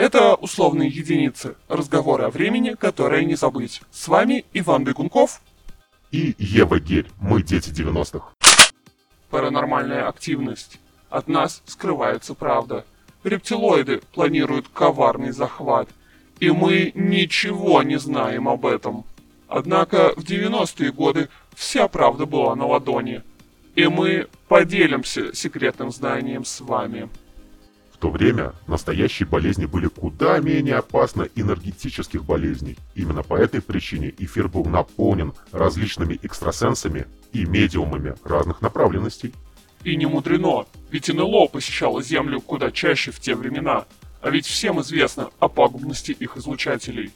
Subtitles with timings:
[0.00, 1.56] Это условные единицы.
[1.68, 3.82] Разговоры о времени, которые не забыть.
[3.90, 5.42] С вами Иван Бегунков.
[6.10, 8.32] И Ева Гель, мы дети 90-х.
[9.28, 10.80] Паранормальная активность.
[11.10, 12.86] От нас скрывается правда.
[13.24, 15.90] Рептилоиды планируют коварный захват.
[16.38, 19.04] И мы ничего не знаем об этом.
[19.48, 23.20] Однако в 90-е годы вся правда была на ладони.
[23.74, 27.10] И мы поделимся секретным знанием с вами.
[28.00, 32.78] То время настоящие болезни были куда менее опасны энергетических болезней.
[32.94, 39.34] Именно по этой причине эфир был наполнен различными экстрасенсами и медиумами разных направленностей.
[39.84, 43.84] И не мудрено, ведь НЛО посещало Землю куда чаще в те времена.
[44.22, 47.12] А ведь всем известно о пагубности их излучателей.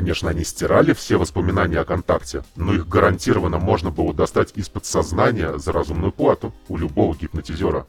[0.00, 5.58] Конечно, они стирали все воспоминания о контакте, но их гарантированно можно было достать из подсознания
[5.58, 7.86] за разумную плату у любого гипнотизера.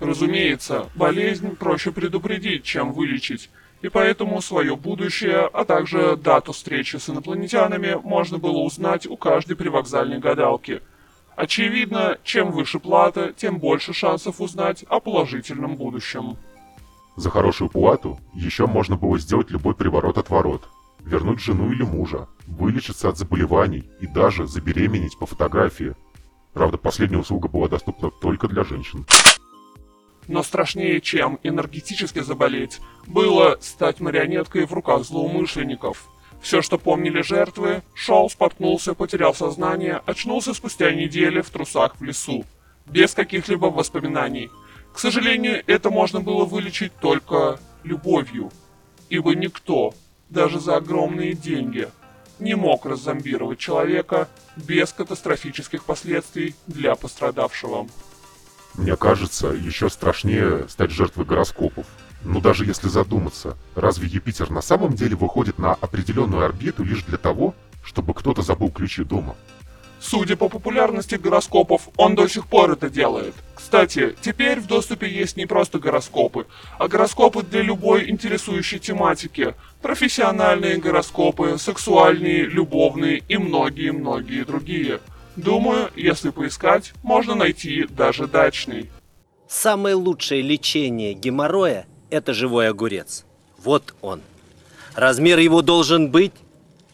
[0.00, 3.50] Разумеется, болезнь проще предупредить, чем вылечить,
[3.82, 9.56] и поэтому свое будущее, а также дату встречи с инопланетянами можно было узнать у каждой
[9.56, 10.82] привокзальной гадалки.
[11.36, 16.36] Очевидно, чем выше плата, тем больше шансов узнать о положительном будущем.
[17.14, 20.68] За хорошую плату еще можно было сделать любой приворот-отворот,
[21.00, 25.94] вернуть жену или мужа, вылечиться от заболеваний и даже забеременеть по фотографии.
[26.54, 29.06] Правда, последняя услуга была доступна только для женщин.
[30.28, 36.06] Но страшнее, чем энергетически заболеть, было стать марионеткой в руках злоумышленников.
[36.42, 42.44] Все, что помнили жертвы, шел, споткнулся, потерял сознание, очнулся спустя недели в трусах в лесу,
[42.86, 44.50] без каких-либо воспоминаний.
[44.92, 48.50] К сожалению, это можно было вылечить только любовью,
[49.08, 49.94] ибо никто,
[50.28, 51.88] даже за огромные деньги,
[52.38, 57.88] не мог раззомбировать человека без катастрофических последствий для пострадавшего.
[58.74, 61.86] Мне кажется, еще страшнее стать жертвой гороскопов.
[62.22, 67.18] Но даже если задуматься, разве Юпитер на самом деле выходит на определенную орбиту лишь для
[67.18, 69.36] того, чтобы кто-то забыл ключи дома?
[70.00, 73.34] Судя по популярности гороскопов, он до сих пор это делает.
[73.56, 76.46] Кстати, теперь в доступе есть не просто гороскопы,
[76.78, 79.54] а гороскопы для любой интересующей тематики.
[79.82, 85.00] Профессиональные гороскопы, сексуальные, любовные и многие-многие другие–
[85.38, 88.90] Думаю, если поискать, можно найти даже дачный.
[89.48, 93.24] Самое лучшее лечение геморроя– это живой огурец.
[93.56, 94.20] Вот он.
[94.96, 96.32] Размер его должен быть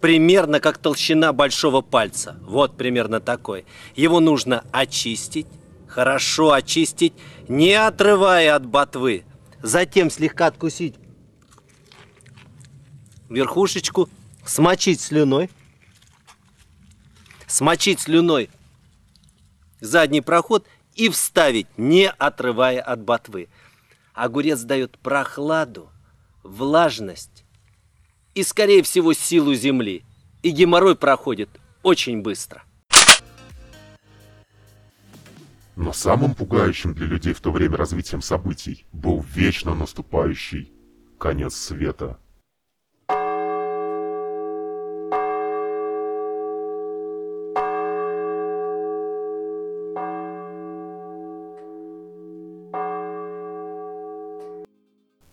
[0.00, 2.38] примерно как толщина большого пальца.
[2.40, 3.66] Вот примерно такой.
[3.94, 5.46] Его нужно очистить,
[5.86, 7.12] хорошо очистить,
[7.46, 9.24] не отрывая от ботвы.
[9.62, 10.94] Затем слегка откусить
[13.28, 14.08] верхушечку,
[14.46, 15.50] смочить слюной,
[17.50, 18.48] смочить слюной
[19.80, 23.48] задний проход и вставить, не отрывая от ботвы.
[24.14, 25.90] Огурец дает прохладу,
[26.42, 27.44] влажность
[28.34, 30.04] и, скорее всего, силу земли.
[30.42, 31.50] И геморрой проходит
[31.82, 32.62] очень быстро.
[35.76, 40.72] Но самым пугающим для людей в то время развитием событий был вечно наступающий
[41.18, 42.18] конец света.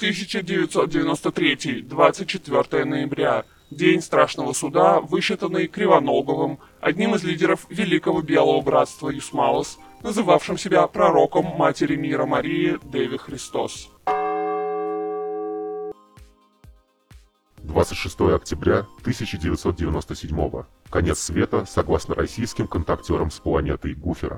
[0.00, 3.44] 1993, 24 ноября.
[3.70, 11.44] День страшного суда, высчитанный Кривоноговым, одним из лидеров Великого Белого Братства Юсмалос, называвшим себя пророком
[11.44, 13.90] Матери Мира Марии Деви Христос.
[17.58, 24.36] 26 октября 1997 Конец света согласно российским контактерам с планетой Гуфера.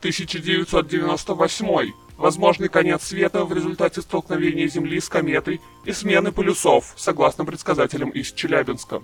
[0.00, 8.10] 1998 возможный конец света в результате столкновения Земли с кометой и смены полюсов, согласно предсказателям
[8.10, 9.02] из Челябинска.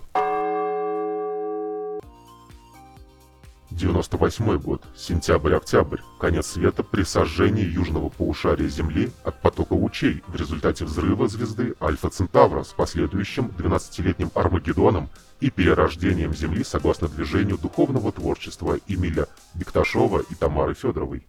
[3.70, 10.84] 98 год, сентябрь-октябрь, конец света при сожжении южного полушария Земли от потока лучей в результате
[10.84, 15.08] взрыва звезды Альфа Центавра с последующим 12-летним Армагеддоном
[15.40, 21.26] и перерождением Земли согласно движению духовного творчества Эмиля Бекташова и Тамары Федоровой.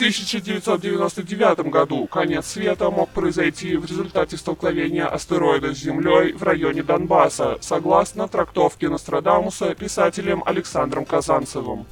[0.00, 7.58] 1999 году конец света мог произойти в результате столкновения астероида с Землей в районе Донбасса,
[7.60, 11.84] согласно трактовке Нострадамуса писателем Александром Казанцевым.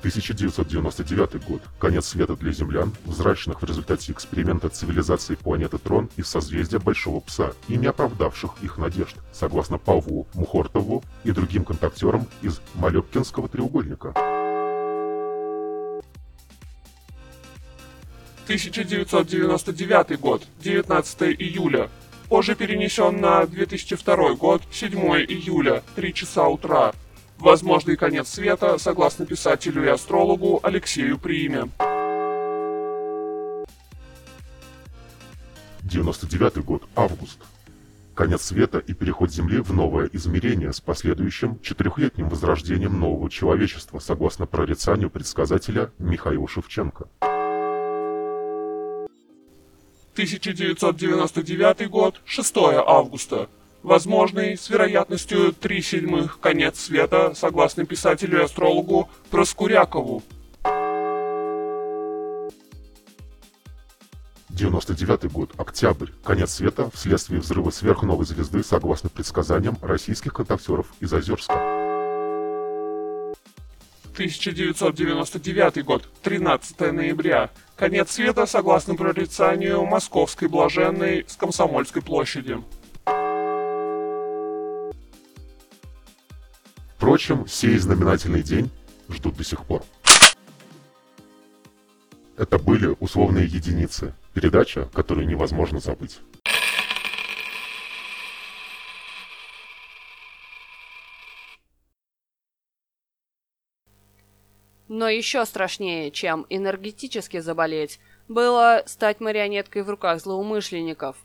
[0.00, 1.62] 1999 год.
[1.78, 7.52] Конец света для землян, взращенных в результате эксперимента цивилизации планеты Трон из созвездия Большого Пса
[7.68, 14.14] и не оправдавших их надежд, согласно Павлу Мухортову и другим контактерам из Малепкинского треугольника.
[18.50, 21.88] 1999 год, 19 июля.
[22.28, 26.92] Позже перенесен на 2002 год, 7 июля, 3 часа утра.
[27.40, 31.70] Возможный конец света, согласно писателю и астрологу Алексею Приме.
[35.82, 37.38] 99 год, август.
[38.14, 44.44] Конец света и переход Земли в новое измерение с последующим четырехлетним возрождением нового человечества, согласно
[44.44, 47.08] прорицанию предсказателя Михаила Шевченко.
[50.12, 52.56] 1999 год, 6
[52.86, 53.48] августа
[53.82, 60.22] возможный с вероятностью 3 седьмых конец света, согласно писателю и астрологу Проскурякову.
[64.50, 71.54] 99 год, октябрь, конец света вследствие взрыва сверхновой звезды, согласно предсказаниям российских контактеров из Озерска.
[74.12, 77.48] 1999 год, 13 ноября.
[77.74, 82.58] Конец света, согласно прорицанию Московской Блаженной с Комсомольской площади.
[87.10, 88.70] Впрочем, сей знаменательный день
[89.08, 89.82] ждут до сих пор.
[92.36, 94.14] Это были условные единицы.
[94.32, 96.20] Передача, которую невозможно забыть.
[104.86, 107.98] Но еще страшнее, чем энергетически заболеть,
[108.28, 111.16] было стать марионеткой в руках злоумышленников.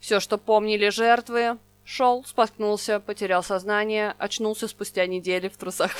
[0.00, 1.58] Все, что помнили жертвы,
[1.90, 5.96] Шел, споткнулся, потерял сознание, очнулся спустя недели в трусах.